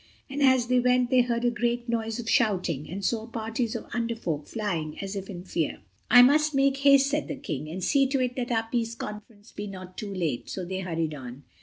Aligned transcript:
And 0.31 0.41
as 0.41 0.65
they 0.65 0.79
went 0.79 1.11
they 1.11 1.21
heard 1.21 1.45
a 1.45 1.51
great 1.51 1.87
noise 1.87 2.17
of 2.17 2.27
shouting, 2.27 2.89
and 2.89 3.05
saw 3.05 3.27
parties 3.27 3.75
of 3.75 3.85
Under 3.93 4.15
Folk 4.15 4.47
flying 4.47 4.97
as 4.97 5.15
if 5.15 5.29
in 5.29 5.43
fear. 5.43 5.81
"I 6.09 6.23
must 6.23 6.55
make 6.55 6.77
haste," 6.77 7.07
said 7.11 7.27
the 7.27 7.35
King, 7.35 7.69
"and 7.69 7.83
see 7.83 8.07
to 8.07 8.19
it 8.19 8.35
that 8.35 8.49
our 8.49 8.67
Peace 8.71 8.95
Conference 8.95 9.51
be 9.51 9.67
not 9.67 9.99
too 9.99 10.11
late"—so 10.11 10.65
they 10.65 10.79
hurried 10.79 11.13
on. 11.13 11.43